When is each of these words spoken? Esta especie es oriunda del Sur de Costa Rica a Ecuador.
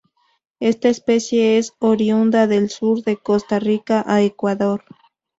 Esta 0.59 0.89
especie 0.89 1.59
es 1.59 1.73
oriunda 1.77 2.47
del 2.47 2.71
Sur 2.71 3.03
de 3.03 3.17
Costa 3.17 3.59
Rica 3.59 4.03
a 4.07 4.23
Ecuador. 4.23 4.83